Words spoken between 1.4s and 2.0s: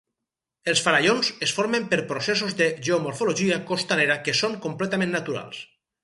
es formen per